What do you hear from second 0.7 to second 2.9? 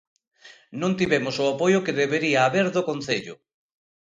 Non tivemos o apoio que debería haber do